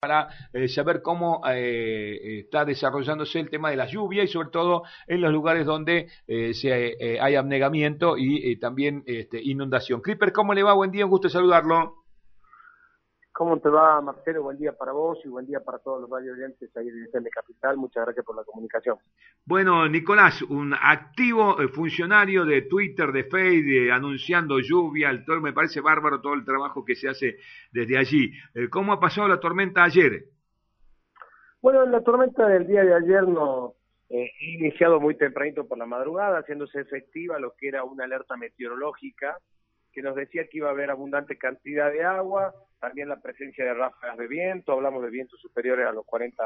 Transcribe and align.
para 0.00 0.28
eh, 0.52 0.68
saber 0.68 1.02
cómo 1.02 1.42
eh, 1.48 2.40
está 2.44 2.64
desarrollándose 2.64 3.40
el 3.40 3.50
tema 3.50 3.70
de 3.70 3.76
la 3.76 3.86
lluvia 3.86 4.22
y 4.22 4.28
sobre 4.28 4.48
todo 4.50 4.82
en 5.06 5.20
los 5.20 5.32
lugares 5.32 5.66
donde 5.66 6.08
eh, 6.26 6.54
se, 6.54 7.18
hay 7.20 7.34
abnegamiento 7.34 8.16
y 8.16 8.56
también 8.56 9.04
este, 9.06 9.40
inundación. 9.42 10.00
Clipper, 10.00 10.32
¿cómo 10.32 10.54
le 10.54 10.62
va? 10.62 10.74
Buen 10.74 10.90
día, 10.90 11.04
un 11.04 11.10
gusto 11.10 11.28
saludarlo. 11.28 12.01
¿Cómo 13.42 13.58
te 13.58 13.70
va, 13.70 14.00
Marcelo? 14.00 14.44
Buen 14.44 14.56
día 14.56 14.70
para 14.70 14.92
vos 14.92 15.18
y 15.24 15.28
buen 15.28 15.44
día 15.44 15.58
para 15.58 15.80
todos 15.80 16.02
los 16.02 16.08
radio 16.08 16.32
oyentes 16.32 16.70
ahí 16.76 16.88
de 16.88 17.30
Capital. 17.30 17.76
Muchas 17.76 18.04
gracias 18.04 18.24
por 18.24 18.36
la 18.36 18.44
comunicación. 18.44 18.98
Bueno, 19.44 19.88
Nicolás, 19.88 20.42
un 20.42 20.72
activo 20.80 21.56
funcionario 21.74 22.44
de 22.44 22.62
Twitter, 22.62 23.10
de 23.10 23.24
Facebook, 23.24 23.90
anunciando 23.90 24.60
lluvia, 24.60 25.10
el 25.10 25.24
todo, 25.24 25.40
me 25.40 25.52
parece 25.52 25.80
bárbaro 25.80 26.20
todo 26.20 26.34
el 26.34 26.44
trabajo 26.44 26.84
que 26.84 26.94
se 26.94 27.08
hace 27.08 27.38
desde 27.72 27.98
allí. 27.98 28.30
¿Cómo 28.70 28.92
ha 28.92 29.00
pasado 29.00 29.26
la 29.26 29.40
tormenta 29.40 29.82
ayer? 29.82 30.22
Bueno, 31.60 31.84
la 31.86 32.00
tormenta 32.00 32.46
del 32.46 32.68
día 32.68 32.84
de 32.84 32.94
ayer 32.94 33.26
no 33.26 33.74
eh, 34.08 34.30
iniciado 34.38 35.00
muy 35.00 35.16
tempranito 35.16 35.66
por 35.66 35.78
la 35.78 35.86
madrugada, 35.86 36.38
haciéndose 36.38 36.78
efectiva 36.78 37.40
lo 37.40 37.54
que 37.58 37.66
era 37.66 37.82
una 37.82 38.04
alerta 38.04 38.36
meteorológica 38.36 39.36
que 39.92 40.02
nos 40.02 40.14
decía 40.16 40.46
que 40.48 40.58
iba 40.58 40.68
a 40.68 40.72
haber 40.72 40.90
abundante 40.90 41.36
cantidad 41.36 41.92
de 41.92 42.04
agua, 42.04 42.54
también 42.80 43.08
la 43.08 43.20
presencia 43.20 43.64
de 43.64 43.74
ráfagas 43.74 44.16
de 44.16 44.26
viento, 44.26 44.72
hablamos 44.72 45.02
de 45.02 45.10
vientos 45.10 45.40
superiores 45.40 45.86
a 45.86 45.92
los 45.92 46.04
40 46.06 46.42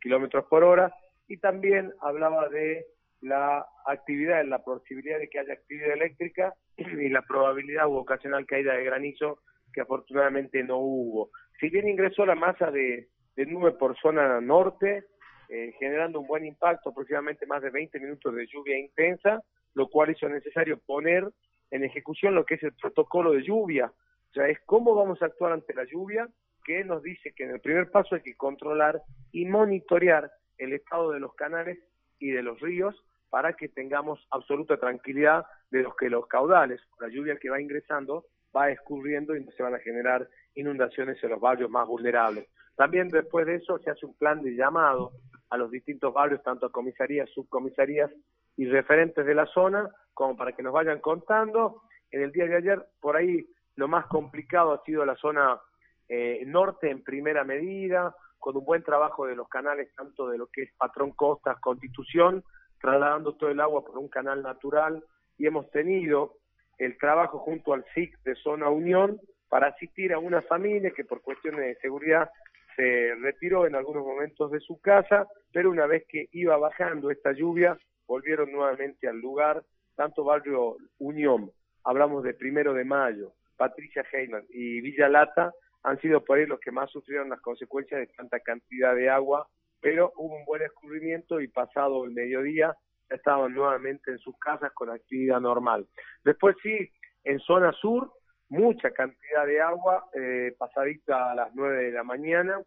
kilómetros 0.00 0.44
por 0.46 0.64
hora, 0.64 0.92
y 1.28 1.38
también 1.38 1.92
hablaba 2.00 2.48
de 2.48 2.86
la 3.20 3.66
actividad, 3.86 4.44
la 4.44 4.62
posibilidad 4.62 5.18
de 5.18 5.28
que 5.28 5.38
haya 5.38 5.54
actividad 5.54 5.92
eléctrica 5.92 6.54
y 6.76 7.08
la 7.08 7.22
probabilidad 7.22 7.88
u 7.88 7.96
ocasional 7.96 8.46
caída 8.46 8.74
de 8.74 8.84
granizo 8.84 9.40
que 9.72 9.80
afortunadamente 9.82 10.62
no 10.62 10.78
hubo. 10.78 11.30
Si 11.60 11.68
bien 11.68 11.88
ingresó 11.88 12.24
la 12.24 12.34
masa 12.34 12.70
de, 12.70 13.08
nube 13.36 13.72
por 13.72 13.96
zona 13.98 14.40
norte, 14.40 15.04
eh, 15.48 15.72
generando 15.78 16.20
un 16.20 16.26
buen 16.26 16.44
impacto, 16.44 16.90
aproximadamente 16.90 17.46
más 17.46 17.62
de 17.62 17.70
20 17.70 18.00
minutos 18.00 18.34
de 18.34 18.46
lluvia 18.46 18.78
intensa, 18.78 19.40
lo 19.74 19.88
cual 19.88 20.10
hizo 20.10 20.28
necesario 20.28 20.78
poner 20.86 21.28
en 21.70 21.84
ejecución 21.84 22.34
lo 22.34 22.44
que 22.44 22.54
es 22.54 22.62
el 22.62 22.72
protocolo 22.72 23.32
de 23.32 23.42
lluvia, 23.42 23.92
sea, 24.36 24.48
es 24.48 24.60
cómo 24.66 24.94
vamos 24.94 25.20
a 25.22 25.26
actuar 25.26 25.52
ante 25.52 25.74
la 25.74 25.84
lluvia, 25.84 26.28
que 26.64 26.84
nos 26.84 27.02
dice 27.02 27.32
que 27.32 27.44
en 27.44 27.52
el 27.52 27.60
primer 27.60 27.90
paso 27.90 28.14
hay 28.14 28.22
que 28.22 28.36
controlar 28.36 29.02
y 29.32 29.46
monitorear 29.46 30.30
el 30.58 30.72
estado 30.72 31.12
de 31.12 31.20
los 31.20 31.34
canales 31.34 31.78
y 32.18 32.30
de 32.30 32.42
los 32.42 32.60
ríos 32.60 32.94
para 33.30 33.54
que 33.54 33.68
tengamos 33.68 34.26
absoluta 34.30 34.76
tranquilidad 34.76 35.46
de 35.70 35.82
los 35.82 35.96
que 35.96 36.10
los 36.10 36.26
caudales, 36.26 36.80
la 37.00 37.08
lluvia 37.08 37.38
que 37.38 37.50
va 37.50 37.60
ingresando, 37.60 38.26
va 38.54 38.70
escurriendo 38.70 39.36
y 39.36 39.44
se 39.56 39.62
van 39.62 39.74
a 39.74 39.78
generar 39.78 40.28
inundaciones 40.54 41.22
en 41.22 41.30
los 41.30 41.40
barrios 41.40 41.70
más 41.70 41.86
vulnerables. 41.86 42.46
También 42.74 43.08
después 43.08 43.46
de 43.46 43.56
eso 43.56 43.78
se 43.78 43.90
hace 43.90 44.06
un 44.06 44.16
plan 44.16 44.42
de 44.42 44.54
llamado 44.54 45.12
a 45.50 45.56
los 45.56 45.70
distintos 45.70 46.12
barrios, 46.12 46.42
tanto 46.42 46.66
a 46.66 46.72
comisarías, 46.72 47.30
subcomisarías 47.30 48.10
y 48.56 48.66
referentes 48.66 49.24
de 49.24 49.34
la 49.34 49.46
zona, 49.46 49.90
como 50.14 50.36
para 50.36 50.52
que 50.52 50.62
nos 50.62 50.72
vayan 50.72 51.00
contando. 51.00 51.82
En 52.10 52.22
el 52.22 52.32
día 52.32 52.46
de 52.46 52.56
ayer, 52.56 52.86
por 53.00 53.16
ahí 53.16 53.46
lo 53.76 53.88
más 53.88 54.06
complicado 54.06 54.72
ha 54.72 54.82
sido 54.84 55.04
la 55.04 55.16
zona 55.16 55.60
eh, 56.08 56.42
norte 56.46 56.90
en 56.90 57.02
primera 57.02 57.44
medida, 57.44 58.14
con 58.38 58.56
un 58.56 58.64
buen 58.64 58.82
trabajo 58.82 59.26
de 59.26 59.36
los 59.36 59.48
canales, 59.48 59.92
tanto 59.94 60.28
de 60.28 60.38
lo 60.38 60.46
que 60.46 60.62
es 60.62 60.72
Patrón 60.76 61.12
Costas, 61.12 61.60
Constitución, 61.60 62.44
trasladando 62.80 63.34
todo 63.34 63.50
el 63.50 63.60
agua 63.60 63.84
por 63.84 63.98
un 63.98 64.08
canal 64.08 64.42
natural, 64.42 65.02
y 65.36 65.46
hemos 65.46 65.70
tenido 65.70 66.34
el 66.78 66.96
trabajo 66.98 67.38
junto 67.38 67.74
al 67.74 67.84
SIC 67.94 68.18
de 68.22 68.34
Zona 68.36 68.70
Unión 68.70 69.18
para 69.48 69.68
asistir 69.68 70.12
a 70.12 70.18
una 70.18 70.42
familia 70.42 70.90
que 70.90 71.04
por 71.04 71.22
cuestiones 71.22 71.60
de 71.60 71.76
seguridad 71.76 72.30
se 72.76 73.14
retiró 73.16 73.66
en 73.66 73.74
algunos 73.74 74.04
momentos 74.04 74.50
de 74.50 74.60
su 74.60 74.80
casa, 74.80 75.26
pero 75.52 75.70
una 75.70 75.86
vez 75.86 76.04
que 76.08 76.28
iba 76.32 76.56
bajando 76.58 77.10
esta 77.10 77.32
lluvia, 77.32 77.78
volvieron 78.06 78.52
nuevamente 78.52 79.08
al 79.08 79.18
lugar, 79.18 79.62
tanto 79.94 80.24
Barrio 80.24 80.76
Unión, 80.98 81.50
hablamos 81.84 82.22
de 82.22 82.34
primero 82.34 82.74
de 82.74 82.84
mayo, 82.84 83.32
Patricia 83.56 84.04
Heyman 84.12 84.44
y 84.50 84.80
Villa 84.80 85.08
Lata 85.08 85.52
han 85.82 86.00
sido 86.00 86.24
por 86.24 86.38
ahí 86.38 86.46
los 86.46 86.60
que 86.60 86.72
más 86.72 86.90
sufrieron 86.90 87.30
las 87.30 87.40
consecuencias 87.40 88.00
de 88.00 88.06
tanta 88.08 88.40
cantidad 88.40 88.94
de 88.94 89.08
agua, 89.08 89.48
pero 89.80 90.12
hubo 90.16 90.36
un 90.36 90.44
buen 90.44 90.62
escurrimiento 90.62 91.40
y 91.40 91.48
pasado 91.48 92.04
el 92.04 92.10
mediodía 92.10 92.76
estaban 93.08 93.54
nuevamente 93.54 94.10
en 94.10 94.18
sus 94.18 94.36
casas 94.38 94.72
con 94.72 94.90
actividad 94.90 95.40
normal. 95.40 95.86
Después 96.24 96.56
sí, 96.62 96.90
en 97.22 97.38
zona 97.40 97.72
sur, 97.72 98.12
mucha 98.48 98.90
cantidad 98.90 99.46
de 99.46 99.60
agua, 99.60 100.08
eh, 100.14 100.54
pasadita 100.58 101.30
a 101.30 101.34
las 101.34 101.54
9 101.54 101.84
de 101.84 101.92
la 101.92 102.02
mañana, 102.02 102.60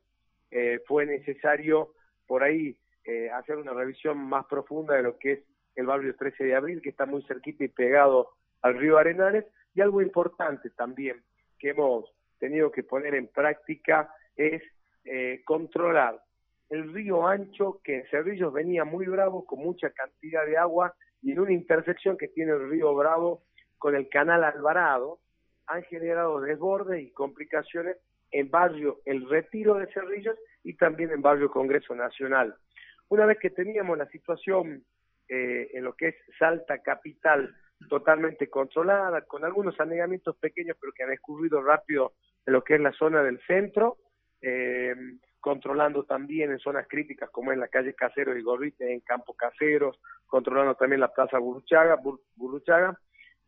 eh, 0.51 0.79
fue 0.87 1.05
necesario 1.05 1.93
por 2.25 2.43
ahí 2.43 2.77
eh, 3.09 3.31
hacer 3.31 3.57
una 3.57 3.73
revisión 3.73 4.19
más 4.19 4.45
profunda 4.45 4.93
de 4.95 5.01
lo 5.01 5.17
que 5.17 5.31
es 5.31 5.39
el 5.75 5.87
barrio 5.87 6.15
13 6.15 6.43
de 6.43 6.55
abril, 6.55 6.79
que 6.81 6.89
está 6.89 7.07
muy 7.07 7.23
cerquita 7.23 7.63
y 7.63 7.69
pegado 7.69 8.29
al 8.61 8.77
río 8.77 8.99
Arenales, 8.99 9.45
y 9.73 9.81
algo 9.81 10.01
importante 10.01 10.69
también 10.69 11.23
que 11.57 11.69
hemos 11.69 12.05
tenido 12.37 12.71
que 12.71 12.83
poner 12.83 13.15
en 13.15 13.27
práctica 13.27 14.13
es 14.35 14.61
eh, 15.05 15.41
controlar 15.43 16.21
el 16.69 16.93
río 16.93 17.25
ancho 17.25 17.81
que 17.83 17.97
en 17.97 18.05
Cerrillos 18.11 18.53
venía 18.53 18.85
muy 18.85 19.07
bravo 19.07 19.43
con 19.43 19.59
mucha 19.59 19.89
cantidad 19.89 20.45
de 20.45 20.57
agua 20.57 20.93
y 21.23 21.31
en 21.31 21.39
una 21.39 21.51
intersección 21.51 22.15
que 22.15 22.27
tiene 22.27 22.51
el 22.51 22.69
río 22.69 22.93
Bravo 22.93 23.41
con 23.79 23.95
el 23.95 24.07
canal 24.07 24.43
Alvarado 24.43 25.19
han 25.65 25.81
generado 25.83 26.39
desbordes 26.41 27.01
y 27.01 27.11
complicaciones 27.11 27.97
en 28.31 28.51
barrio 28.51 28.99
El 29.05 29.27
Retiro 29.27 29.75
de 29.75 29.87
Cerrillos 29.87 30.37
y 30.63 30.75
también 30.75 31.11
en 31.11 31.21
barrio 31.21 31.49
Congreso 31.49 31.95
Nacional. 31.95 32.55
Una 33.09 33.25
vez 33.25 33.39
que 33.39 33.49
teníamos 33.49 33.97
la 33.97 34.07
situación 34.07 34.83
eh, 35.27 35.69
en 35.73 35.83
lo 35.83 35.93
que 35.93 36.09
es 36.09 36.15
Salta 36.37 36.81
Capital 36.81 37.55
totalmente 37.87 38.49
controlada, 38.49 39.21
con 39.21 39.45
algunos 39.45 39.79
anegamientos 39.79 40.35
pequeños, 40.37 40.77
pero 40.79 40.91
que 40.93 41.03
han 41.03 41.13
escurrido 41.13 41.61
rápido 41.61 42.13
en 42.45 42.53
lo 42.53 42.63
que 42.63 42.75
es 42.75 42.81
la 42.81 42.91
zona 42.93 43.23
del 43.23 43.39
centro, 43.47 43.97
eh, 44.41 44.95
controlando 45.39 46.03
también 46.03 46.51
en 46.51 46.59
zonas 46.59 46.87
críticas 46.87 47.29
como 47.29 47.51
en 47.51 47.59
la 47.59 47.67
calle 47.67 47.93
Caseros 47.93 48.37
y 48.37 48.41
Gorrite, 48.41 48.91
en 48.91 48.99
Campo 49.01 49.33
Caseros, 49.33 49.99
controlando 50.25 50.75
también 50.75 50.99
la 50.99 51.13
plaza 51.13 51.39
Burruchaga. 51.39 51.97
Burruchaga. 52.35 52.99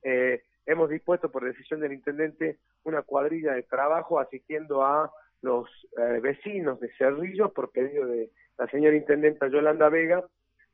Eh, 0.01 0.43
hemos 0.65 0.89
dispuesto 0.89 1.31
por 1.31 1.43
decisión 1.43 1.79
del 1.79 1.93
intendente 1.93 2.59
una 2.83 3.01
cuadrilla 3.01 3.53
de 3.53 3.63
trabajo 3.63 4.19
asistiendo 4.19 4.83
a 4.83 5.11
los 5.41 5.67
eh, 5.97 6.19
vecinos 6.21 6.79
de 6.79 6.91
Cerrillo 6.97 7.51
por 7.53 7.71
pedido 7.71 8.05
de 8.05 8.31
la 8.57 8.67
señora 8.67 8.95
intendenta 8.95 9.47
Yolanda 9.47 9.89
Vega. 9.89 10.23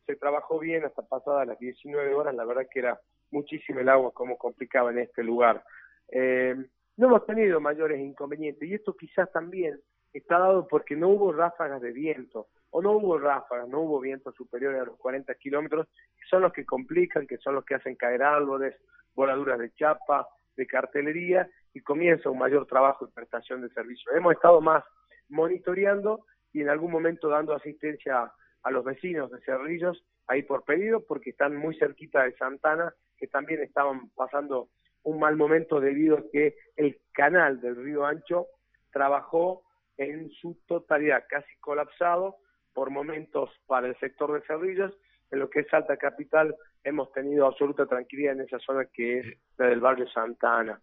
Se 0.05 0.15
trabajó 0.15 0.59
bien 0.59 0.85
hasta 0.85 1.01
pasadas 1.01 1.47
las 1.47 1.59
19 1.59 2.13
horas, 2.13 2.35
la 2.35 2.45
verdad 2.45 2.67
que 2.71 2.79
era 2.79 2.99
muchísimo 3.31 3.79
el 3.79 3.89
agua 3.89 4.11
como 4.13 4.37
complicaba 4.37 4.91
en 4.91 4.99
este 4.99 5.23
lugar. 5.23 5.63
Eh, 6.09 6.55
no 6.97 7.07
hemos 7.07 7.25
tenido 7.25 7.59
mayores 7.59 7.99
inconvenientes 7.99 8.67
y 8.67 8.73
esto 8.73 8.95
quizás 8.95 9.31
también 9.31 9.79
está 10.13 10.39
dado 10.39 10.67
porque 10.67 10.95
no 10.95 11.09
hubo 11.09 11.31
ráfagas 11.31 11.81
de 11.81 11.91
viento 11.91 12.47
o 12.71 12.81
no 12.81 12.93
hubo 12.93 13.17
ráfagas, 13.17 13.67
no 13.67 13.81
hubo 13.81 13.99
vientos 13.99 14.35
superiores 14.35 14.81
a 14.81 14.85
los 14.85 14.97
40 14.97 15.33
kilómetros, 15.35 15.87
que 15.87 16.27
son 16.29 16.41
los 16.41 16.53
que 16.53 16.65
complican, 16.65 17.27
que 17.27 17.37
son 17.37 17.55
los 17.55 17.65
que 17.65 17.75
hacen 17.75 17.95
caer 17.95 18.23
árboles, 18.23 18.75
voladuras 19.13 19.59
de 19.59 19.71
chapa, 19.73 20.27
de 20.55 20.67
cartelería 20.67 21.49
y 21.77 21.81
comienza 21.81 22.31
un 22.31 22.39
mayor 22.39 22.65
trabajo 22.65 23.05
y 23.05 23.11
prestación 23.11 23.61
de 23.61 23.69
servicio. 23.69 24.11
Hemos 24.13 24.33
estado 24.33 24.61
más 24.61 24.83
monitoreando 25.29 26.25
y 26.51 26.61
en 26.61 26.69
algún 26.69 26.91
momento 26.91 27.29
dando 27.29 27.53
asistencia 27.53 28.31
a 28.63 28.71
los 28.71 28.83
vecinos 28.83 29.29
de 29.29 29.39
Cerrillos 29.41 30.03
ahí 30.25 30.41
por 30.41 30.63
pedido 30.63 31.05
porque 31.05 31.29
están 31.29 31.55
muy 31.55 31.77
cerquita 31.77 32.23
de 32.23 32.35
Santana 32.35 32.91
que 33.15 33.27
también 33.27 33.61
estaban 33.61 34.09
pasando 34.15 34.69
un 35.03 35.19
mal 35.19 35.35
momento 35.35 35.79
debido 35.79 36.17
a 36.17 36.23
que 36.31 36.55
el 36.75 36.99
canal 37.13 37.61
del 37.61 37.75
río 37.75 38.05
Ancho 38.05 38.47
trabajó 38.91 39.61
en 39.97 40.31
su 40.31 40.59
totalidad, 40.65 41.25
casi 41.29 41.55
colapsado 41.59 42.37
por 42.73 42.89
momentos 42.89 43.51
para 43.67 43.87
el 43.87 43.95
sector 43.99 44.33
de 44.33 44.45
Cerrillos, 44.47 44.97
en 45.29 45.39
lo 45.39 45.49
que 45.51 45.59
es 45.59 45.71
Alta 45.71 45.97
Capital 45.97 46.55
hemos 46.83 47.11
tenido 47.11 47.45
absoluta 47.45 47.85
tranquilidad 47.85 48.33
en 48.33 48.41
esa 48.41 48.57
zona 48.57 48.85
que 48.91 49.19
es 49.19 49.25
la 49.57 49.67
del 49.67 49.79
barrio 49.79 50.07
Santana. 50.09 50.81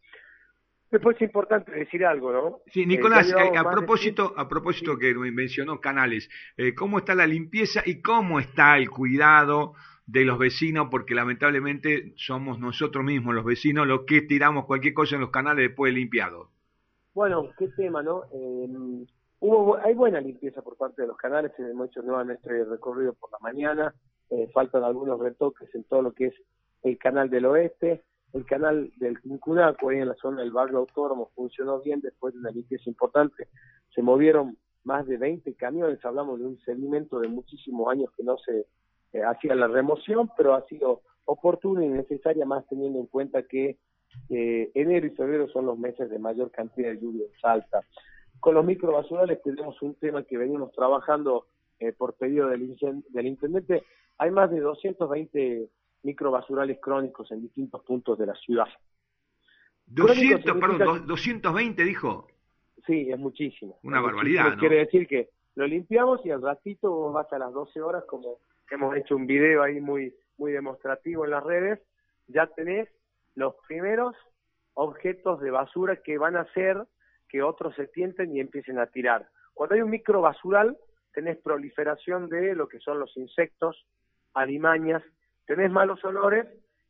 Después 0.90 1.16
es 1.16 1.22
importante 1.22 1.72
decir 1.72 2.04
algo, 2.04 2.32
¿no? 2.32 2.60
Sí, 2.66 2.82
eh, 2.82 2.86
Nicolás, 2.86 3.30
eh, 3.30 3.56
a 3.56 3.70
propósito, 3.70 4.32
a 4.36 4.48
propósito 4.48 4.96
que 4.96 5.14
mencionó 5.14 5.80
Canales, 5.80 6.28
eh, 6.56 6.74
¿cómo 6.74 6.98
está 6.98 7.14
la 7.14 7.26
limpieza 7.26 7.82
y 7.84 8.00
cómo 8.00 8.38
está 8.38 8.76
el 8.76 8.90
cuidado 8.90 9.74
de 10.06 10.24
los 10.24 10.38
vecinos? 10.38 10.88
Porque 10.90 11.14
lamentablemente 11.14 12.12
somos 12.16 12.60
nosotros 12.60 13.04
mismos, 13.04 13.34
los 13.34 13.44
vecinos, 13.44 13.86
los 13.86 14.02
que 14.06 14.22
tiramos 14.22 14.66
cualquier 14.66 14.94
cosa 14.94 15.16
en 15.16 15.22
los 15.22 15.30
canales 15.30 15.68
después 15.68 15.92
de 15.92 15.98
limpiado. 15.98 16.50
Bueno, 17.12 17.50
qué 17.58 17.68
tema, 17.76 18.02
¿no? 18.02 18.22
hubo, 19.40 19.76
hay 19.76 19.94
buena 19.94 20.20
limpieza 20.20 20.62
por 20.62 20.76
parte 20.76 21.02
de 21.02 21.08
los 21.08 21.16
canales, 21.16 21.52
hemos 21.58 21.88
hecho 21.88 22.02
nuevamente 22.02 22.48
el 22.50 22.68
recorrido 22.68 23.14
por 23.14 23.30
la 23.30 23.38
mañana, 23.40 23.94
faltan 24.52 24.82
algunos 24.82 25.20
retoques 25.20 25.72
en 25.74 25.84
todo 25.84 26.02
lo 26.02 26.12
que 26.12 26.26
es 26.26 26.34
el 26.82 26.98
canal 26.98 27.30
del 27.30 27.46
oeste, 27.46 28.04
el 28.34 28.44
canal 28.44 28.92
del 28.96 29.20
Quincunaco, 29.20 29.88
ahí 29.88 29.98
en 29.98 30.08
la 30.08 30.14
zona 30.16 30.42
del 30.42 30.50
barrio 30.50 30.78
autónomo, 30.78 31.30
funcionó 31.34 31.80
bien 31.80 32.00
después 32.00 32.34
de 32.34 32.40
una 32.40 32.50
limpieza 32.50 32.90
importante. 32.90 33.48
Se 33.94 34.02
movieron 34.02 34.58
más 34.82 35.06
de 35.06 35.16
20 35.16 35.54
camiones, 35.54 36.04
hablamos 36.04 36.40
de 36.40 36.46
un 36.46 36.58
sedimento 36.60 37.20
de 37.20 37.28
muchísimos 37.28 37.88
años 37.90 38.10
que 38.16 38.24
no 38.24 38.36
se 38.38 38.66
eh, 39.12 39.22
hacía 39.22 39.54
la 39.54 39.68
remoción, 39.68 40.30
pero 40.36 40.54
ha 40.54 40.66
sido 40.66 41.02
oportuna 41.24 41.84
y 41.84 41.88
necesaria 41.88 42.44
más 42.44 42.66
teniendo 42.66 42.98
en 42.98 43.06
cuenta 43.06 43.44
que 43.44 43.78
eh, 44.28 44.70
enero 44.74 45.06
y 45.06 45.10
febrero 45.10 45.48
son 45.48 45.66
los 45.66 45.78
meses 45.78 46.10
de 46.10 46.18
mayor 46.18 46.50
cantidad 46.50 46.90
de 46.90 47.00
lluvia 47.00 47.24
en 47.24 47.40
Salta. 47.40 47.80
Con 48.40 48.54
los 48.54 48.64
microbasurales 48.64 49.40
tenemos 49.42 49.80
un 49.80 49.94
tema 49.94 50.24
que 50.24 50.36
venimos 50.36 50.72
trabajando 50.72 51.46
eh, 51.78 51.92
por 51.92 52.14
pedido 52.14 52.48
del, 52.48 52.76
del 53.08 53.26
intendente. 53.26 53.84
Hay 54.18 54.32
más 54.32 54.50
de 54.50 54.60
220 54.60 55.68
microbasurales 56.04 56.78
crónicos 56.80 57.30
en 57.32 57.42
distintos 57.42 57.82
puntos 57.82 58.18
de 58.18 58.26
la 58.26 58.34
ciudad. 58.34 58.68
200, 59.86 60.56
perdón, 60.58 61.06
220 61.06 61.84
dijo. 61.84 62.26
Sí, 62.86 63.10
es 63.10 63.18
muchísimo. 63.18 63.78
Una 63.82 64.00
barbaridad, 64.00 64.54
¿no? 64.54 64.58
Quiere 64.58 64.76
decir 64.76 65.06
que 65.06 65.30
lo 65.54 65.66
limpiamos 65.66 66.24
y 66.24 66.30
al 66.30 66.42
ratito 66.42 66.90
vos 66.90 67.12
vas 67.12 67.32
a 67.32 67.38
las 67.38 67.52
12 67.52 67.80
horas, 67.80 68.04
como 68.06 68.38
hemos 68.70 68.96
hecho 68.96 69.16
un 69.16 69.26
video 69.26 69.62
ahí 69.62 69.80
muy, 69.80 70.14
muy 70.36 70.52
demostrativo 70.52 71.24
en 71.24 71.30
las 71.30 71.44
redes, 71.44 71.80
ya 72.26 72.46
tenés 72.46 72.88
los 73.34 73.54
primeros 73.66 74.16
objetos 74.74 75.40
de 75.40 75.50
basura 75.50 75.96
que 76.02 76.18
van 76.18 76.36
a 76.36 76.42
hacer 76.42 76.84
que 77.28 77.42
otros 77.42 77.74
se 77.76 77.86
tienten 77.86 78.34
y 78.34 78.40
empiecen 78.40 78.78
a 78.78 78.86
tirar. 78.86 79.28
Cuando 79.54 79.76
hay 79.76 79.82
un 79.82 79.90
microbasural, 79.90 80.76
tenés 81.12 81.38
proliferación 81.38 82.28
de 82.28 82.54
lo 82.54 82.68
que 82.68 82.80
son 82.80 82.98
los 82.98 83.16
insectos, 83.16 83.86
alimañas 84.34 85.02
tenés 85.46 85.70
malos 85.70 86.04
olores 86.04 86.46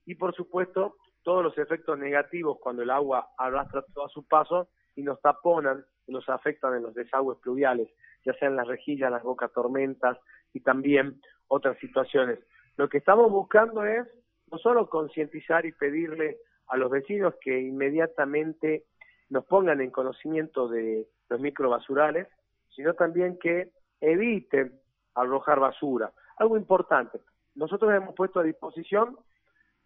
y 0.07 0.15
por 0.15 0.35
supuesto 0.35 0.97
todos 1.23 1.43
los 1.43 1.57
efectos 1.59 1.99
negativos 1.99 2.59
cuando 2.61 2.83
el 2.83 2.91
agua 2.91 3.31
arrastra 3.39 3.83
todo 3.95 4.07
a 4.07 4.11
su 4.11 4.27
paso 4.27 4.69
y 4.95 5.03
nos 5.03 5.21
taponan 5.21 5.85
nos 6.07 6.29
afectan 6.29 6.75
en 6.75 6.83
los 6.83 6.95
desagües 6.95 7.39
pluviales, 7.39 7.89
ya 8.25 8.35
sean 8.35 8.57
las 8.57 8.67
rejillas, 8.67 9.11
las 9.11 9.23
boca 9.23 9.49
tormentas 9.49 10.19
y 10.53 10.61
también 10.61 11.21
otras 11.49 11.79
situaciones. 11.79 12.39
Lo 12.77 12.89
que 12.89 12.99
estamos 12.99 13.31
buscando 13.31 13.85
es 13.85 14.07
no 14.51 14.59
solo 14.59 14.89
concientizar 14.89 15.67
y 15.67 15.73
pedirle 15.73 16.39
a 16.69 16.77
los 16.77 16.91
vecinos 16.91 17.35
que 17.41 17.61
inmediatamente 17.61 18.85
nos 19.31 19.45
pongan 19.47 19.81
en 19.81 19.91
conocimiento 19.91 20.69
de 20.69 21.09
los 21.29 21.41
microbasurales, 21.41 22.29
sino 22.75 22.95
también 22.95 23.39
que 23.39 23.71
eviten 24.01 24.79
arrojar 25.15 25.61
basura. 25.61 26.13
Algo 26.37 26.57
importante, 26.57 27.21
nosotros 27.55 27.93
hemos 27.93 28.15
puesto 28.15 28.41
a 28.41 28.45
disposición, 28.45 29.17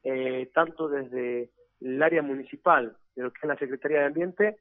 eh, 0.02 0.50
tanto 0.54 0.88
desde 0.88 1.50
el 1.80 2.02
área 2.02 2.22
municipal, 2.22 2.96
de 3.14 3.22
lo 3.22 3.32
que 3.32 3.40
es 3.42 3.48
la 3.48 3.56
Secretaría 3.56 4.00
de 4.00 4.06
Ambiente, 4.06 4.58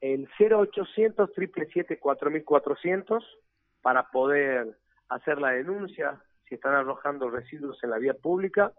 el 0.00 0.28
0800 0.38 1.30
777 1.34 1.98
4400 1.98 3.38
para 3.82 4.10
poder 4.10 4.78
hacer 5.08 5.40
la 5.40 5.50
denuncia 5.50 6.22
si 6.48 6.54
están 6.54 6.74
arrojando 6.74 7.30
residuos 7.30 7.82
en 7.82 7.90
la 7.90 7.98
vía 7.98 8.14
pública, 8.14 8.72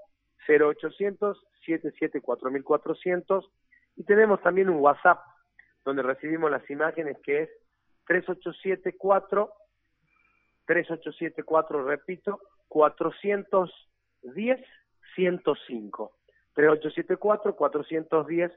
0800 0.48 1.38
777 1.66 2.22
4400 2.22 3.52
y 3.96 4.04
tenemos 4.04 4.42
también 4.42 4.70
un 4.70 4.80
WhatsApp 4.80 5.20
donde 5.84 6.04
recibimos 6.04 6.50
las 6.50 6.68
imágenes 6.70 7.18
que 7.24 7.44
es 7.44 7.50
3874 8.08 9.54
3874, 10.66 11.84
repito, 11.84 12.40
410 12.70 14.66
105. 15.16 16.12
3874 16.54 17.56
410 17.56 18.52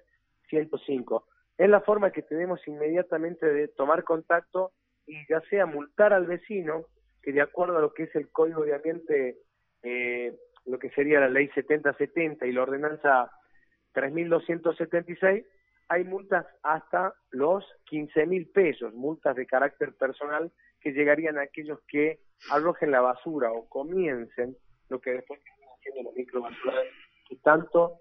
105. 0.49 1.26
Es 1.59 1.69
la 1.69 1.81
forma 1.81 2.12
que 2.12 2.23
tenemos 2.23 2.67
inmediatamente 2.67 3.47
de 3.47 3.69
tomar 3.69 4.05
contacto 4.05 4.73
y 5.06 5.17
ya 5.29 5.41
sea 5.50 5.67
multar 5.67 6.12
al 6.12 6.26
vecino, 6.26 6.87
que 7.23 7.32
de 7.32 7.41
acuerdo 7.41 7.79
a 7.79 7.81
lo 7.81 7.93
que 7.93 8.05
es 8.05 8.14
el 8.14 8.31
Código 8.31 8.64
de 8.64 8.75
Ambiente, 8.75 9.38
eh, 9.82 10.37
lo 10.67 10.79
que 10.79 10.91
sería 10.91 11.20
la 11.20 11.29
Ley 11.29 11.49
7070 11.55 12.47
y 12.47 12.53
la 12.53 12.62
Ordenanza 12.62 13.31
3276, 13.93 15.44
hay 15.88 16.05
multas 16.05 16.47
hasta 16.62 17.14
los 17.31 17.64
15 17.87 18.26
mil 18.26 18.49
pesos, 18.50 18.94
multas 18.94 19.37
de 19.37 19.47
carácter 19.47 19.94
personal 19.94 20.50
que 20.81 20.93
llegarían 20.93 21.38
a 21.38 21.43
aquellos 21.43 21.81
que 21.87 22.20
arrojen 22.50 22.90
la 22.90 23.00
basura 23.00 23.52
o 23.52 23.68
comiencen 23.68 24.56
lo 24.88 25.00
que 25.00 25.12
después 25.12 25.40
haciendo 25.78 26.02
los 26.02 26.14
microbasurales 26.14 26.92
que 27.28 27.36
tanto 27.36 28.00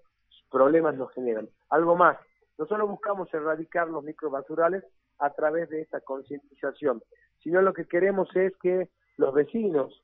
problemas 0.50 0.94
nos 0.96 1.12
generan. 1.12 1.48
Algo 1.70 1.96
más, 1.96 2.18
no 2.58 2.66
solo 2.66 2.86
buscamos 2.86 3.32
erradicar 3.32 3.88
los 3.88 4.04
microbasurales 4.04 4.84
a 5.18 5.30
través 5.30 5.68
de 5.70 5.80
esta 5.80 6.00
concientización, 6.00 7.02
sino 7.42 7.62
lo 7.62 7.72
que 7.72 7.86
queremos 7.86 8.28
es 8.36 8.52
que 8.58 8.88
los 9.16 9.32
vecinos 9.32 10.02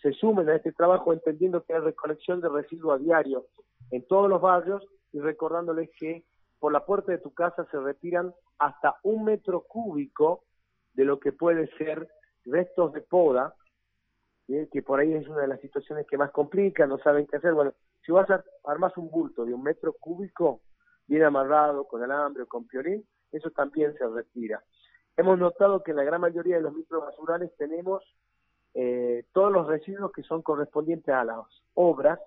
se 0.00 0.12
sumen 0.12 0.48
a 0.48 0.56
este 0.56 0.72
trabajo 0.72 1.12
entendiendo 1.12 1.64
que 1.64 1.74
hay 1.74 1.80
recolección 1.80 2.40
de 2.40 2.48
residuos 2.48 2.94
a 2.94 3.02
diario 3.02 3.46
en 3.90 4.06
todos 4.06 4.28
los 4.28 4.40
barrios 4.40 4.84
y 5.12 5.20
recordándoles 5.20 5.90
que 5.98 6.24
por 6.58 6.72
la 6.72 6.84
puerta 6.84 7.12
de 7.12 7.18
tu 7.18 7.34
casa 7.34 7.66
se 7.70 7.80
retiran 7.80 8.32
hasta 8.58 8.96
un 9.02 9.24
metro 9.24 9.62
cúbico 9.62 10.44
de 10.94 11.04
lo 11.04 11.18
que 11.18 11.32
puede 11.32 11.66
ser 11.76 12.08
restos 12.44 12.92
de 12.92 13.00
poda, 13.00 13.54
que 14.70 14.82
por 14.82 15.00
ahí 15.00 15.12
es 15.14 15.28
una 15.28 15.42
de 15.42 15.48
las 15.48 15.60
situaciones 15.60 16.06
que 16.06 16.18
más 16.18 16.30
complican, 16.30 16.88
no 16.88 16.98
saben 16.98 17.26
qué 17.26 17.36
hacer. 17.36 17.54
Bueno, 17.54 17.72
si 18.04 18.12
vas 18.12 18.28
a 18.30 18.42
armar 18.64 18.92
un 18.96 19.10
bulto 19.10 19.44
de 19.44 19.54
un 19.54 19.62
metro 19.62 19.92
cúbico, 19.94 20.60
bien 21.06 21.24
amarrado 21.24 21.84
con 21.84 22.02
alambre 22.02 22.44
o 22.44 22.46
con 22.46 22.66
piorín, 22.66 23.04
eso 23.30 23.50
también 23.50 23.94
se 23.94 24.06
retira. 24.08 24.62
Hemos 25.16 25.38
notado 25.38 25.82
que 25.82 25.90
en 25.90 25.98
la 25.98 26.04
gran 26.04 26.20
mayoría 26.20 26.56
de 26.56 26.62
los 26.62 26.74
microbasurales 26.74 27.54
tenemos 27.56 28.02
eh, 28.74 29.24
todos 29.32 29.52
los 29.52 29.66
residuos 29.66 30.12
que 30.12 30.22
son 30.22 30.42
correspondientes 30.42 31.14
a 31.14 31.24
las 31.24 31.38
obras 31.74 32.18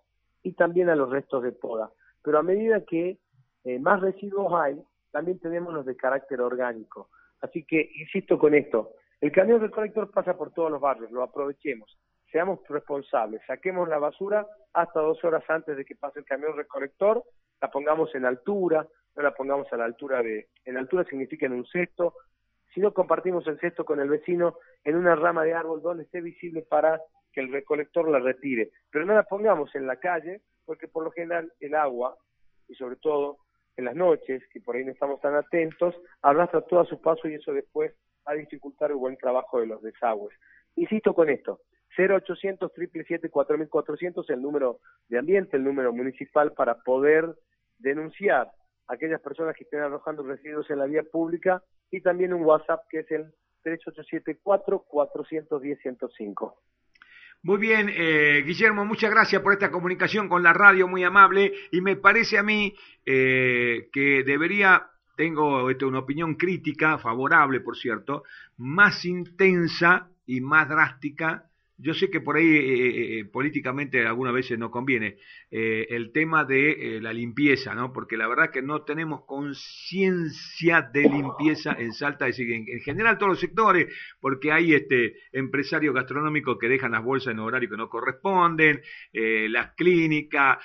y 0.43 0.53
también 0.53 0.89
a 0.89 0.95
los 0.95 1.09
restos 1.09 1.43
de 1.43 1.51
poda. 1.51 1.91
Pero 2.21 2.39
a 2.39 2.43
medida 2.43 2.85
que 2.85 3.17
eh, 3.63 3.79
más 3.79 4.01
residuos 4.01 4.53
hay, 4.53 4.81
también 5.11 5.39
tenemos 5.39 5.73
los 5.73 5.85
de 5.85 5.95
carácter 5.95 6.41
orgánico. 6.41 7.09
Así 7.41 7.63
que, 7.63 7.89
insisto 7.95 8.37
con 8.37 8.53
esto, 8.53 8.93
el 9.21 9.31
camión 9.31 9.61
recolector 9.61 10.11
pasa 10.11 10.37
por 10.37 10.51
todos 10.51 10.71
los 10.71 10.81
barrios, 10.81 11.11
lo 11.11 11.23
aprovechemos, 11.23 11.97
seamos 12.35 12.59
responsables, 12.67 13.41
saquemos 13.47 13.87
la 13.87 13.97
basura 13.97 14.45
hasta 14.73 14.99
dos 14.99 15.23
horas 15.23 15.41
antes 15.47 15.77
de 15.77 15.85
que 15.85 15.95
pase 15.95 16.19
el 16.19 16.25
camión 16.25 16.57
recolector, 16.57 17.23
la 17.61 17.71
pongamos 17.71 18.13
en 18.13 18.25
altura, 18.25 18.85
no 19.15 19.23
la 19.23 19.33
pongamos 19.33 19.71
a 19.71 19.77
la 19.77 19.85
altura 19.85 20.21
de, 20.21 20.49
en 20.65 20.75
altura 20.75 21.05
significa 21.05 21.45
en 21.45 21.53
un 21.53 21.65
cesto, 21.65 22.13
si 22.73 22.81
no 22.81 22.93
compartimos 22.93 23.47
el 23.47 23.57
cesto 23.61 23.85
con 23.85 24.01
el 24.01 24.09
vecino 24.09 24.57
en 24.83 24.97
una 24.97 25.15
rama 25.15 25.45
de 25.45 25.53
árbol 25.53 25.81
donde 25.81 26.03
esté 26.03 26.19
visible 26.19 26.61
para 26.61 26.99
que 27.31 27.39
el 27.39 27.53
recolector 27.53 28.09
la 28.09 28.19
retire, 28.19 28.71
pero 28.91 29.05
no 29.05 29.13
la 29.13 29.23
pongamos 29.23 29.73
en 29.73 29.87
la 29.87 29.95
calle 29.95 30.41
porque 30.65 30.89
por 30.89 31.05
lo 31.05 31.11
general 31.11 31.53
el 31.61 31.73
agua 31.73 32.17
y 32.67 32.75
sobre 32.75 32.97
todo 32.97 33.37
en 33.77 33.85
las 33.85 33.95
noches, 33.95 34.43
que 34.51 34.59
por 34.59 34.75
ahí 34.75 34.83
no 34.83 34.91
estamos 34.91 35.21
tan 35.21 35.35
atentos, 35.35 35.95
arrastra 36.21 36.59
todo 36.63 36.81
a 36.81 36.85
su 36.85 36.99
paso 36.99 37.29
y 37.29 37.35
eso 37.35 37.53
después 37.53 37.93
va 38.27 38.33
a 38.33 38.35
dificultar 38.35 38.91
el 38.91 38.97
buen 38.97 39.15
trabajo 39.15 39.61
de 39.61 39.67
los 39.67 39.81
desagües. 39.81 40.37
Insisto 40.75 41.13
con 41.13 41.29
esto, 41.29 41.61
0800 41.97 42.71
777 42.73 43.29
4400 43.29 44.29
el 44.29 44.41
número 44.41 44.79
de 45.07 45.19
ambiente, 45.19 45.57
el 45.57 45.63
número 45.63 45.93
municipal 45.93 46.53
para 46.53 46.75
poder 46.75 47.35
denunciar 47.79 48.47
a 48.87 48.93
aquellas 48.93 49.21
personas 49.21 49.55
que 49.55 49.63
estén 49.63 49.81
arrojando 49.81 50.23
residuos 50.23 50.69
en 50.69 50.79
la 50.79 50.85
vía 50.85 51.03
pública 51.03 51.63
y 51.91 52.01
también 52.01 52.33
un 52.33 52.43
WhatsApp 52.43 52.81
que 52.89 52.99
es 52.99 53.11
el 53.11 53.33
3874 53.63 54.85
410 54.87 55.79
105. 55.81 56.61
Muy 57.43 57.59
bien, 57.59 57.91
eh, 57.93 58.41
Guillermo, 58.43 58.85
muchas 58.85 59.11
gracias 59.11 59.41
por 59.41 59.53
esta 59.53 59.69
comunicación 59.69 60.27
con 60.27 60.41
la 60.41 60.51
radio, 60.51 60.87
muy 60.87 61.03
amable, 61.03 61.53
y 61.71 61.79
me 61.79 61.95
parece 61.95 62.39
a 62.39 62.43
mí 62.43 62.73
eh, 63.05 63.87
que 63.93 64.23
debería, 64.23 64.87
tengo 65.15 65.69
esto, 65.69 65.87
una 65.87 65.99
opinión 65.99 66.35
crítica, 66.35 66.97
favorable 66.97 67.59
por 67.59 67.77
cierto, 67.77 68.23
más 68.57 69.05
intensa 69.05 70.09
y 70.25 70.41
más 70.41 70.67
drástica 70.67 71.45
yo 71.77 71.93
sé 71.93 72.09
que 72.09 72.21
por 72.21 72.37
ahí 72.37 72.45
eh, 72.45 73.19
eh, 73.19 73.25
políticamente 73.25 74.05
algunas 74.05 74.33
veces 74.33 74.57
no 74.57 74.71
conviene 74.71 75.17
eh, 75.51 75.87
el 75.89 76.11
tema 76.11 76.45
de 76.45 76.99
la 77.01 77.11
limpieza, 77.11 77.75
¿no? 77.75 77.91
Porque 77.91 78.15
la 78.15 78.27
verdad 78.27 78.49
que 78.49 78.61
no 78.61 78.83
tenemos 78.83 79.25
conciencia 79.25 80.81
de 80.81 81.01
limpieza 81.01 81.75
en 81.77 81.91
Salta, 81.91 82.27
es 82.27 82.37
decir, 82.37 82.53
en, 82.53 82.79
general 82.81 83.17
todos 83.17 83.31
los 83.31 83.39
sectores, 83.39 83.87
porque 84.21 84.51
hay 84.51 84.73
este 84.73 85.15
empresarios 85.33 85.93
gastronómicos 85.93 86.57
que 86.57 86.69
dejan 86.69 86.91
las 86.91 87.03
bolsas 87.03 87.33
en 87.33 87.39
horario 87.39 87.69
que 87.69 87.77
no 87.77 87.89
corresponden, 87.89 88.81
las 89.13 89.73
clínicas, 89.75 90.57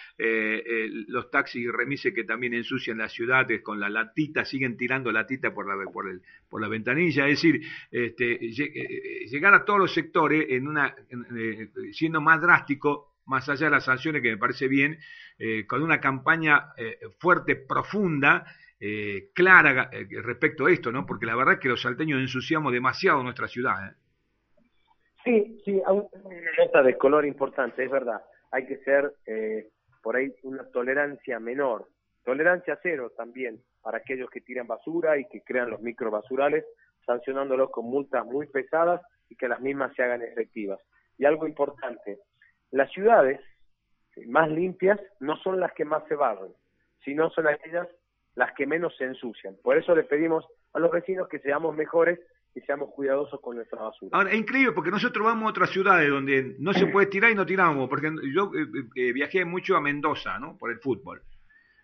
los 1.08 1.30
taxis 1.30 1.62
y 1.62 1.70
remises 1.70 2.14
que 2.14 2.24
también 2.24 2.54
ensucian 2.54 2.98
las 2.98 3.12
ciudades 3.12 3.62
con 3.62 3.80
la 3.80 3.88
latita, 3.88 4.44
siguen 4.44 4.76
tirando 4.76 5.10
latita 5.12 5.52
por 5.52 5.66
la 5.66 5.90
por, 5.90 6.08
el, 6.08 6.22
por 6.48 6.60
la 6.60 6.68
ventanilla, 6.68 7.26
es 7.26 7.42
decir, 7.42 7.62
este, 7.90 8.38
llegar 9.28 9.54
a 9.54 9.64
todos 9.64 9.80
los 9.80 9.94
sectores 9.94 10.46
en 10.50 10.68
una 10.68 10.94
eh, 11.08 11.70
siendo 11.92 12.20
más 12.20 12.40
drástico, 12.40 13.14
más 13.26 13.48
allá 13.48 13.66
de 13.66 13.70
las 13.70 13.84
sanciones 13.84 14.22
que 14.22 14.30
me 14.30 14.38
parece 14.38 14.68
bien, 14.68 14.98
eh, 15.38 15.66
con 15.66 15.82
una 15.82 16.00
campaña 16.00 16.72
eh, 16.76 16.98
fuerte, 17.18 17.56
profunda, 17.56 18.44
clara 19.34 19.90
respecto 20.24 20.64
a 20.64 20.72
esto, 20.72 20.90
¿no? 20.90 21.04
Porque 21.04 21.26
la 21.26 21.36
verdad 21.36 21.54
es 21.54 21.60
que 21.60 21.68
los 21.68 21.82
salteños 21.82 22.18
ensuciamos 22.18 22.72
demasiado 22.72 23.22
nuestra 23.22 23.46
ciudad. 23.46 23.94
Sí, 25.22 25.60
sí, 25.66 25.82
una 25.86 26.50
nota 26.58 26.82
de 26.82 26.96
color 26.96 27.26
importante, 27.26 27.84
es 27.84 27.90
verdad. 27.90 28.22
Hay 28.50 28.66
que 28.66 28.78
ser 28.78 29.12
por 30.02 30.16
ahí 30.16 30.34
una 30.44 30.64
tolerancia 30.70 31.38
menor, 31.38 31.88
tolerancia 32.24 32.78
cero 32.82 33.12
también 33.14 33.60
para 33.82 33.98
aquellos 33.98 34.30
que 34.30 34.40
tiran 34.40 34.66
basura 34.66 35.18
y 35.18 35.28
que 35.28 35.42
crean 35.42 35.68
los 35.68 35.82
microbasurales, 35.82 36.64
sancionándolos 37.04 37.70
con 37.70 37.84
multas 37.84 38.24
muy 38.24 38.46
pesadas 38.46 39.02
y 39.30 39.36
que 39.36 39.48
las 39.48 39.60
mismas 39.60 39.94
se 39.94 40.02
hagan 40.02 40.22
efectivas. 40.22 40.78
Y 41.16 41.24
algo 41.24 41.46
importante, 41.46 42.18
las 42.70 42.90
ciudades 42.92 43.40
más 44.26 44.50
limpias 44.50 45.00
no 45.20 45.36
son 45.36 45.60
las 45.60 45.72
que 45.72 45.84
más 45.84 46.02
se 46.08 46.14
barren, 46.14 46.52
sino 47.04 47.30
son 47.30 47.46
aquellas 47.46 47.88
las 48.34 48.52
que 48.54 48.66
menos 48.66 48.94
se 48.96 49.04
ensucian. 49.04 49.56
Por 49.62 49.78
eso 49.78 49.94
le 49.94 50.04
pedimos 50.04 50.44
a 50.72 50.78
los 50.78 50.90
vecinos 50.90 51.28
que 51.28 51.38
seamos 51.38 51.74
mejores 51.74 52.18
y 52.54 52.60
seamos 52.62 52.90
cuidadosos 52.90 53.40
con 53.40 53.56
nuestra 53.56 53.80
basura. 53.80 54.10
Ahora, 54.12 54.30
es 54.30 54.36
increíble 54.36 54.72
porque 54.72 54.90
nosotros 54.90 55.24
vamos 55.24 55.46
a 55.46 55.50
otras 55.50 55.70
ciudades 55.70 56.10
donde 56.10 56.56
no 56.58 56.72
se 56.72 56.86
puede 56.86 57.06
tirar 57.06 57.30
y 57.30 57.34
no 57.34 57.46
tiramos, 57.46 57.88
porque 57.88 58.12
yo 58.34 58.50
eh, 58.54 58.66
eh, 58.96 59.12
viajé 59.12 59.44
mucho 59.44 59.76
a 59.76 59.80
Mendoza, 59.80 60.38
¿no? 60.38 60.56
Por 60.58 60.70
el 60.70 60.78
fútbol. 60.80 61.22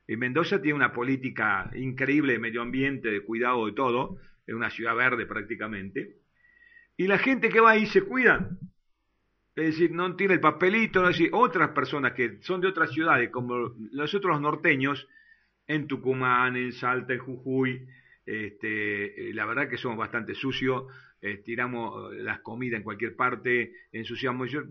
Y 0.08 0.16
Mendoza 0.16 0.60
tiene 0.60 0.76
una 0.76 0.92
política 0.92 1.70
increíble 1.74 2.34
de 2.34 2.38
medio 2.38 2.62
ambiente, 2.62 3.10
de 3.10 3.24
cuidado 3.24 3.66
de 3.66 3.72
todo, 3.72 4.18
es 4.46 4.54
una 4.54 4.70
ciudad 4.70 4.94
verde 4.94 5.26
prácticamente. 5.26 6.16
Y 6.96 7.06
la 7.06 7.18
gente 7.18 7.48
que 7.48 7.60
va 7.60 7.72
ahí 7.72 7.86
se 7.86 8.02
cuida. 8.02 8.50
Es 9.54 9.66
decir, 9.66 9.90
no 9.92 10.14
tiene 10.16 10.34
el 10.34 10.40
papelito, 10.40 11.00
no 11.00 11.08
es 11.08 11.16
decir, 11.16 11.30
otras 11.32 11.70
personas 11.70 12.12
que 12.12 12.38
son 12.42 12.60
de 12.60 12.68
otras 12.68 12.92
ciudades, 12.92 13.30
como 13.30 13.74
nosotros 13.92 14.32
los 14.32 14.40
norteños, 14.40 15.06
en 15.66 15.86
Tucumán, 15.86 16.56
en 16.56 16.72
Salta, 16.72 17.14
en 17.14 17.20
Jujuy, 17.20 17.86
este, 18.24 19.30
eh, 19.30 19.34
la 19.34 19.46
verdad 19.46 19.68
que 19.68 19.78
somos 19.78 19.96
bastante 19.96 20.34
sucios, 20.34 20.84
eh, 21.20 21.38
tiramos 21.38 22.14
las 22.16 22.40
comidas 22.40 22.78
en 22.78 22.84
cualquier 22.84 23.16
parte, 23.16 23.72
ensuciamos. 23.92 24.50
Yo, 24.50 24.62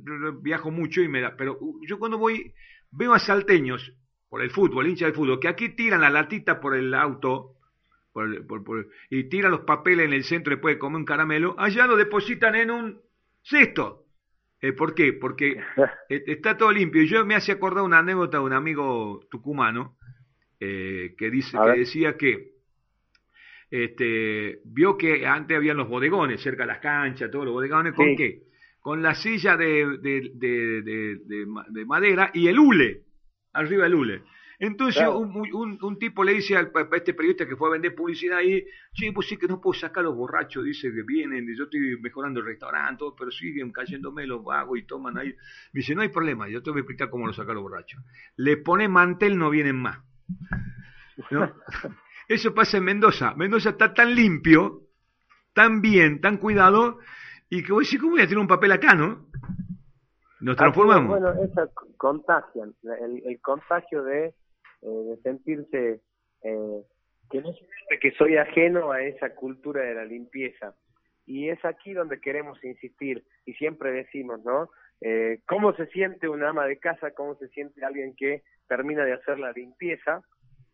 viajo 0.42 0.72
mucho 0.72 1.02
y 1.02 1.08
me 1.08 1.22
da, 1.22 1.36
pero 1.36 1.60
yo 1.88 1.98
cuando 1.98 2.18
voy, 2.18 2.54
veo 2.92 3.14
a 3.14 3.20
salteños 3.20 3.94
por 4.30 4.42
el 4.42 4.52
fútbol, 4.52 4.88
hincha 4.88 5.06
del 5.06 5.16
fútbol, 5.16 5.40
que 5.40 5.48
aquí 5.48 5.70
tiran 5.70 6.02
la 6.02 6.10
latita 6.10 6.60
por 6.60 6.76
el 6.76 6.94
auto 6.94 7.55
y 9.10 9.24
tiran 9.26 9.52
los 9.52 9.62
papeles 9.62 10.06
en 10.06 10.14
el 10.14 10.24
centro 10.24 10.52
después 10.52 10.76
de 10.76 10.80
comer 10.80 10.98
un 10.98 11.06
caramelo, 11.06 11.56
allá 11.58 11.86
lo 11.88 11.98
depositan 11.98 12.56
en 12.56 12.72
un 12.72 13.02
cesto. 13.44 14.06
Eh, 14.62 14.74
¿Por 14.74 14.96
qué? 14.96 15.14
Porque 15.14 15.60
e, 16.10 16.24
está 16.28 16.58
todo 16.58 16.72
limpio. 16.72 17.02
Y 17.02 17.08
yo 17.08 17.26
me 17.26 17.36
hace 17.36 17.52
acordar 17.52 17.84
una 17.84 18.00
anécdota 18.00 18.38
de 18.38 18.44
un 18.44 18.54
amigo 18.54 19.20
tucumano 19.30 19.98
eh, 20.60 21.14
que 21.18 21.30
dice 21.30 21.58
que 21.62 21.80
decía 21.80 22.18
que 22.18 22.56
este, 23.70 24.62
vio 24.64 24.98
que 24.98 25.26
antes 25.28 25.58
habían 25.58 25.78
los 25.78 25.90
bodegones 25.90 26.42
cerca 26.42 26.64
de 26.64 26.68
las 26.68 26.80
canchas, 26.80 27.30
todos 27.30 27.46
los 27.46 27.54
bodegones, 27.54 27.94
¿con 27.94 28.16
qué? 28.16 28.44
Con 28.80 29.02
la 29.02 29.16
silla 29.16 29.58
de, 29.58 29.98
de, 29.98 30.32
de, 30.36 31.18
de, 31.70 31.86
madera 31.86 32.30
y 32.34 32.48
el 32.48 32.60
hule, 32.60 33.02
arriba 33.54 33.88
el 33.88 33.96
hule. 33.96 34.22
Entonces 34.60 35.06
un, 35.08 35.78
un, 35.82 36.00
tipo 36.00 36.24
le 36.24 36.34
dice 36.34 36.56
al, 36.56 36.72
a 36.74 36.96
este 36.96 37.14
periodista 37.14 37.46
que 37.48 37.56
fue 37.56 37.70
a 37.70 37.74
vender 37.74 37.94
publicidad 37.94 38.38
ahí, 38.38 38.66
sí, 38.94 39.12
pues 39.12 39.28
sí 39.28 39.38
que 39.38 39.48
no 39.48 39.60
puedo 39.60 39.78
sacar 39.78 40.04
los 40.04 40.16
borrachos, 40.16 40.64
dice 40.64 40.92
que 40.94 41.04
vienen, 41.04 41.46
yo 41.56 41.66
estoy 41.66 42.00
mejorando 42.00 42.40
el 42.40 42.46
restaurante, 42.46 43.04
pero 43.18 43.32
siguen 43.32 43.72
cayéndome 43.72 44.26
los 44.26 44.44
vagos 44.44 44.80
y 44.80 44.84
toman 44.84 45.18
ahí. 45.18 45.30
Me 45.74 45.80
dice, 45.80 45.94
no 45.94 46.02
hay 46.02 46.10
problema, 46.10 46.48
yo 46.48 46.64
te 46.64 46.70
voy 46.70 46.80
a 46.80 46.82
explicar 46.82 47.10
cómo 47.10 47.28
lo 47.28 47.34
sacar 47.34 47.56
los 47.56 47.64
borrachos. 47.64 48.02
Le 48.38 48.58
pone 48.58 48.88
mantel, 48.88 49.38
no 49.38 49.50
vienen 49.50 49.76
más. 49.76 50.00
Eso 52.28 52.54
pasa 52.56 52.78
en 52.78 52.86
Mendoza. 52.86 53.36
Mendoza 53.36 53.72
está 53.72 53.94
tan 53.94 54.16
limpio, 54.16 54.84
tan 55.54 55.82
bien, 55.82 56.22
tan 56.22 56.38
cuidado, 56.38 57.00
y 57.50 57.62
que 57.62 57.72
voy 57.72 57.84
a 57.84 57.86
decir, 57.86 58.00
¿cómo 58.00 58.14
voy 58.14 58.22
a 58.22 58.26
tener 58.26 58.40
un 58.40 58.48
papel 58.48 58.72
acá, 58.72 58.96
no? 58.96 59.28
Nos 60.40 60.56
transformamos. 60.58 61.20
bueno, 61.20 61.34
eso 61.44 61.70
contagian, 61.98 62.74
el 62.84 63.40
contagio 63.42 64.04
de 64.04 64.34
de 64.92 65.18
sentirse 65.22 66.02
eh, 66.44 66.82
que 67.30 67.42
no 67.42 67.54
que 68.02 68.12
soy 68.12 68.38
ajeno 68.38 68.92
a 68.92 69.02
esa 69.02 69.34
cultura 69.34 69.82
de 69.84 69.96
la 69.96 70.06
limpieza. 70.06 70.76
Y 71.26 71.50
es 71.50 71.64
aquí 71.66 71.94
donde 71.94 72.20
queremos 72.20 72.64
insistir 72.64 73.24
y 73.46 73.54
siempre 73.54 73.92
decimos, 73.92 74.44
¿no? 74.44 74.70
Eh, 75.02 75.40
¿Cómo 75.48 75.74
se 75.74 75.88
siente 75.88 76.30
una 76.30 76.50
ama 76.50 76.68
de 76.68 76.78
casa? 76.78 77.12
¿Cómo 77.12 77.36
se 77.36 77.48
siente 77.50 77.84
alguien 77.84 78.16
que 78.16 78.44
termina 78.68 79.04
de 79.06 79.14
hacer 79.14 79.40
la 79.40 79.52
limpieza 79.52 80.22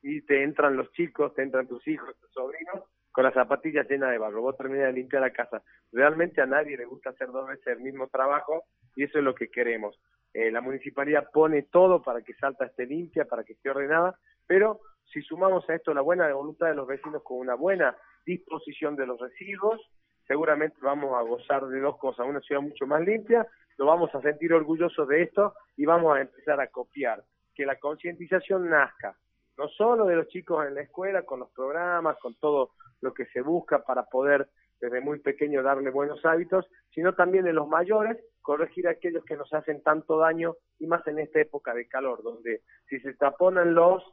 y 0.01 0.21
te 0.21 0.43
entran 0.43 0.75
los 0.75 0.91
chicos, 0.91 1.33
te 1.35 1.43
entran 1.43 1.67
tus 1.67 1.87
hijos, 1.87 2.17
tus 2.19 2.31
sobrinos 2.31 2.83
con 3.11 3.23
las 3.23 3.33
zapatillas 3.33 3.89
llenas 3.89 4.11
de 4.11 4.17
barro? 4.17 4.41
Vos 4.41 4.57
terminas 4.57 4.87
de 4.87 4.93
limpiar 4.93 5.21
la 5.21 5.31
casa. 5.31 5.63
Realmente 5.91 6.41
a 6.41 6.45
nadie 6.45 6.77
le 6.77 6.85
gusta 6.85 7.11
hacer 7.11 7.27
dos 7.27 7.47
veces 7.47 7.67
el 7.67 7.79
mismo 7.79 8.07
trabajo 8.09 8.65
y 8.95 9.03
eso 9.05 9.19
es 9.19 9.23
lo 9.23 9.35
que 9.35 9.49
queremos. 9.49 9.99
Eh, 10.33 10.51
la 10.51 10.61
municipalidad 10.61 11.29
pone 11.31 11.63
todo 11.63 12.01
para 12.01 12.21
que 12.21 12.33
Salta 12.35 12.65
esté 12.65 12.85
limpia, 12.85 13.25
para 13.25 13.43
que 13.43 13.53
esté 13.53 13.69
ordenada, 13.69 14.17
pero 14.47 14.79
si 15.11 15.21
sumamos 15.21 15.69
a 15.69 15.75
esto 15.75 15.93
la 15.93 16.01
buena 16.01 16.31
voluntad 16.33 16.67
de 16.67 16.75
los 16.75 16.87
vecinos 16.87 17.21
con 17.23 17.39
una 17.39 17.55
buena 17.55 17.95
disposición 18.25 18.95
de 18.95 19.05
los 19.05 19.19
residuos, 19.19 19.81
seguramente 20.27 20.77
vamos 20.81 21.13
a 21.17 21.21
gozar 21.21 21.67
de 21.67 21.81
dos 21.81 21.97
cosas, 21.97 22.27
una 22.27 22.39
ciudad 22.39 22.61
mucho 22.61 22.87
más 22.87 23.01
limpia, 23.01 23.45
lo 23.77 23.85
vamos 23.85 24.13
a 24.15 24.21
sentir 24.21 24.53
orgullosos 24.53 25.07
de 25.07 25.23
esto 25.23 25.53
y 25.75 25.85
vamos 25.85 26.15
a 26.15 26.21
empezar 26.21 26.61
a 26.61 26.67
copiar, 26.67 27.23
que 27.53 27.65
la 27.65 27.77
concientización 27.77 28.69
nazca, 28.69 29.17
no 29.57 29.67
solo 29.67 30.05
de 30.05 30.15
los 30.15 30.27
chicos 30.27 30.65
en 30.65 30.75
la 30.75 30.81
escuela, 30.81 31.23
con 31.23 31.41
los 31.41 31.51
programas, 31.51 32.17
con 32.19 32.35
todo 32.35 32.71
lo 33.01 33.13
que 33.13 33.25
se 33.27 33.41
busca 33.41 33.83
para 33.83 34.03
poder 34.03 34.47
desde 34.81 34.99
muy 34.99 35.19
pequeño 35.19 35.61
darle 35.61 35.91
buenos 35.91 36.25
hábitos, 36.25 36.65
sino 36.93 37.13
también 37.13 37.45
de 37.45 37.53
los 37.53 37.67
mayores 37.67 38.17
corregir 38.41 38.87
a 38.87 38.91
aquellos 38.91 39.23
que 39.23 39.37
nos 39.37 39.53
hacen 39.53 39.83
tanto 39.83 40.17
daño 40.17 40.55
y 40.79 40.87
más 40.87 41.05
en 41.07 41.19
esta 41.19 41.39
época 41.39 41.73
de 41.73 41.87
calor, 41.87 42.23
donde 42.23 42.61
si 42.89 42.99
se 42.99 43.13
taponan 43.13 43.75
los, 43.75 44.03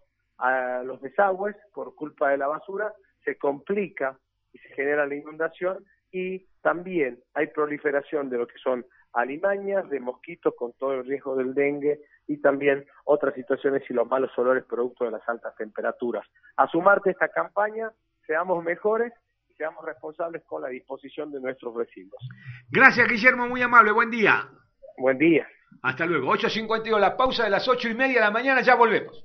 los 0.85 1.01
desagües 1.01 1.57
por 1.73 1.95
culpa 1.95 2.31
de 2.31 2.37
la 2.37 2.47
basura, 2.47 2.93
se 3.25 3.37
complica 3.39 4.19
y 4.53 4.59
se 4.59 4.69
genera 4.75 5.07
la 5.07 5.15
inundación 5.15 5.85
y 6.13 6.47
también 6.61 7.19
hay 7.35 7.49
proliferación 7.49 8.29
de 8.29 8.39
lo 8.39 8.47
que 8.47 8.59
son 8.59 8.85
alimañas, 9.15 9.89
de 9.89 10.01
mosquitos 10.01 10.55
con 10.55 10.75
todo 10.75 10.95
el 10.95 11.07
riesgo 11.07 11.35
del 11.35 11.55
dengue 11.55 12.01
y 12.27 12.41
también 12.41 12.87
otras 13.05 13.35
situaciones 13.35 13.83
y 13.89 13.95
los 13.95 14.07
malos 14.07 14.37
olores 14.39 14.65
producto 14.65 15.07
de 15.07 15.13
las 15.13 15.27
altas 15.29 15.57
temperaturas. 15.57 16.27
A 16.57 16.69
sumarte 16.69 17.11
esta 17.11 17.29
campaña, 17.29 17.91
seamos 18.27 18.63
mejores 18.63 19.13
seamos 19.59 19.85
responsables 19.85 20.43
con 20.47 20.62
la 20.62 20.69
disposición 20.69 21.33
de 21.33 21.41
nuestros 21.41 21.75
residuos. 21.75 22.23
Gracias, 22.71 23.09
Guillermo, 23.09 23.49
muy 23.49 23.61
amable, 23.61 23.91
buen 23.93 24.11
día. 24.11 24.49
Buen 24.97 25.19
día. 25.19 25.47
Hasta 25.83 26.07
luego. 26.07 26.33
8.52, 26.35 26.99
la 26.99 27.17
pausa 27.17 27.45
de 27.45 27.50
las 27.50 27.69
ocho 27.69 27.88
y 27.88 27.95
media 27.95 28.15
de 28.15 28.21
la 28.21 28.31
mañana, 28.31 28.62
ya 28.62 28.77
volvemos. 28.77 29.25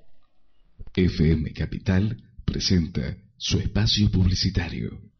FM 0.96 1.54
Capital 1.54 2.18
presenta 2.46 3.16
su 3.38 3.60
espacio 3.60 4.10
publicitario. 4.12 5.13